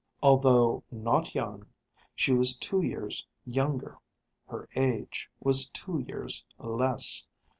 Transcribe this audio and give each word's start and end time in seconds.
Although 0.23 0.83
not 0.89 1.35
young, 1.35 1.67
she 2.15 2.33
was 2.33 2.57
two 2.57 2.81
years 2.81 3.27
younger. 3.45 3.99
Her 4.47 4.67
age 4.75 5.29
was 5.39 5.69
two 5.69 5.99
years 5.99 6.43
less. 6.57 7.27